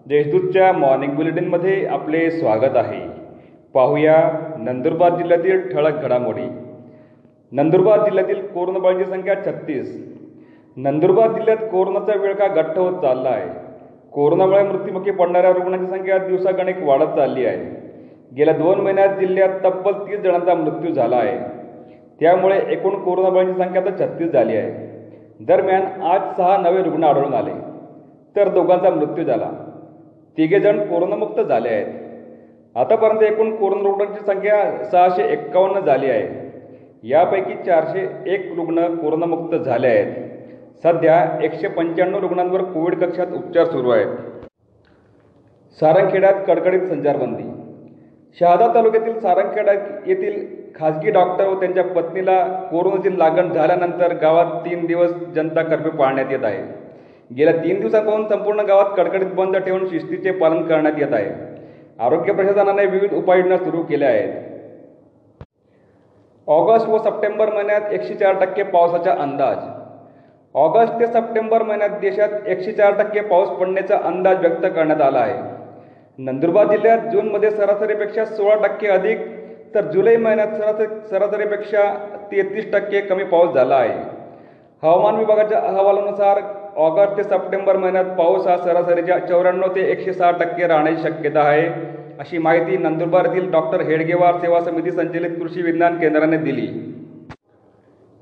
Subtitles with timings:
[0.06, 3.00] देशदूतच्या morning बुलेटिनमध्ये आपले स्वागत आहे.
[3.74, 6.48] पाहूया नंदुरबार जिल्ह्यातील ठळक घडामोडी.
[7.52, 10.16] नंदुरबार जिल्ह्यातील कोरोनाबाळीची संख्या छत्तीस.
[10.76, 13.48] नंदुरबार जिल्ह्यात कोरोनाचा वेळ का गठ्ठ होत चालला आहे
[14.12, 17.90] कोरोनामुळे मृत्युमुखी पडणाऱ्या रुग्णांची संख्या दिवसागणिक वाढत चालली आहे.
[18.36, 21.38] गेल्या दोन महिन्यात जिल्ह्यात तब्बल तीस जणांचा मृत्यू झाला आहे.
[22.20, 24.93] त्यामुळे एकूण कोरोनाबाळीची संख्या तर छत्तीस झाली आहे.
[25.40, 27.50] दरम्यान आज सहा नवे रुग्ण आढळून आले.
[28.36, 29.50] तर दोघांचा मृत्यू झाला.
[30.36, 31.86] तिघेजण कोरोनामुक्त झाले आहेत.
[32.76, 36.44] आतापर्यंत एकूण कोरोना रुग्णांची संख्या सहाशे एक्कावन्न झाली आहे.
[37.08, 40.12] यापैकी चारशे एक रुग्ण कोरोनामुक्त झाले आहेत.
[40.82, 44.08] सध्या एकशे पंच्याण्णव रुग्णांवर कोविड कक्षात उपचार सुरू आहेत.
[45.80, 47.42] सारंगखेड्यात कडकडीत संचारबंदी.
[48.40, 49.72] शहादा तालुक्यातील सारंगखेडा
[50.06, 56.26] येथील खाजगी डॉक्टर व त्यांच्या पत्नीला कोरोनाची लागण झाल्यानंतर गावात तीन दिवस जनता कर्फ्यू पाळण्यात
[56.30, 56.62] येत आहे.
[57.36, 61.30] गेल्या तीन दिवसापासून संपूर्ण गावात कडकडीत बंद ठेवून शिस्तीचे पालन करण्यात येत आहे.
[62.00, 64.32] आरोग्य प्रशासनाने विविध उपाययोजना सुरू केल्या आहेत.
[66.48, 69.56] ऑगस्ट व सप्टेंबर महिन्यात एकशे चार टक्के पावसाचा अंदाज.
[70.54, 75.38] ऑगस्ट ते सप्टेंबर महिन्यात देशात एकशे चार टक्के पाऊस पडण्याचा अंदाज व्यक्त करण्यात आला आहे.
[76.18, 79.18] नंदुरबार जिल्ह्यात जूनमध्ये सरासरीपेक्षा सोळा टक्के अधिक
[79.74, 81.82] तर जुलै महिन्यात सरासरी सरासरीपेक्षा
[82.30, 83.94] तेहतीस टक्के कमी पाऊस झाला आहे.
[84.82, 86.40] हवामान विभागाच्या अहवालानुसार
[86.76, 91.68] ऑगस्ट ते सप्टेंबर महिन्यात पाऊस हा सरासरीच्या चौऱ्याण्णव ते एकशे सहा टक्के राहण्याची शक्यता आहे
[92.20, 96.66] अशी माहिती नंदुरबार येथील डॉक्टर हेडगेवार सेवा समिती संचलित कृषी विज्ञान केंद्राने दिली.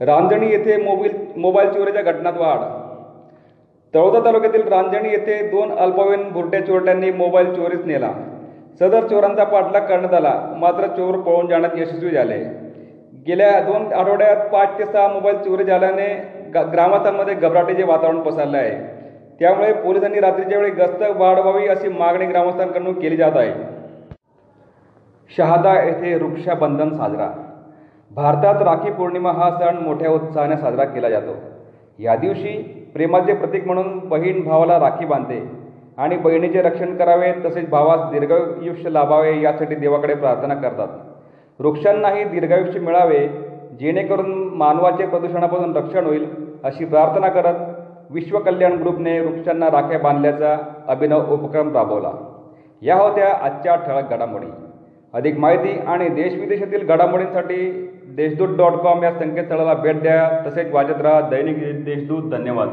[0.00, 2.60] रांजणी येथे मोबाईल मोबाईल चोरीच्या घटनात वाढ.
[3.94, 8.12] तळोदा तालुक्यातील रांजणी येथे दोन अल्पवयीन बुरट्या चोरट्यांनी मोबाईल चोरीस नेला.
[8.80, 10.54] सदर चोरांचा पाठलाग करण्यात आला.
[10.58, 12.38] मात्र चोर पळून जाण्यात यशस्वी झाले.
[13.26, 16.06] गेल्या दोन आठवड्यात पाच ते सहा मोबाईल चोरी झाल्याने
[16.54, 19.02] ग ग्रामस्थांमध्ये घबराटीचे वातावरण पसरले आहे.
[19.40, 23.52] त्यामुळे पोलिसांनी रात्रीच्या वेळी गस्त वाढवावी अशी मागणी ग्रामस्थांकडून केली जात आहे.
[25.36, 27.30] शहादा येथे वृक्षाबंधन साजरा.
[28.10, 31.34] भारतात राखी पौर्णिमा हा सण मोठ्या उत्साहाने साजरा केला जातो.
[31.98, 32.52] या दिवशी
[32.94, 35.61] प्रेमाचे प्रतीक म्हणून बहीण भावाला राखी बांधते.
[35.98, 40.88] आणि बहिणीचे रक्षण करावे तसेच भावास दीर्घायुष्य लाभावे यासाठी देवाकडे प्रार्थना करतात.
[41.58, 43.28] वृक्षांनाही दीर्घायुष्य मिळावे
[43.80, 46.26] जेणेकरून मानवाचे प्रदूषणापासून रक्षण होईल
[46.64, 47.54] अशी प्रार्थना करत
[48.10, 50.58] विश्वकल्याण ग्रुपने वृक्षांना राख्या बांधल्याचा
[50.88, 52.10] अभिनव उपक्रम राबवला.
[52.82, 54.46] या होत्या आजच्या ठळक घडामोडी.
[55.12, 60.42] अधिक माहिती आणि देशविदेशातील घडामोडींसाठी देशदूत डॉट कॉम या संकेतस्थळाला भेट द्या.
[60.46, 62.30] तसेच वाजत राहा दैनिक देशदूत.
[62.30, 62.68] धन्यवाद.